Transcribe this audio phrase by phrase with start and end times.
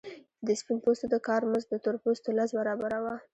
[0.47, 3.15] د سپین پوستو د کار مزد د تور پوستو لس برابره وو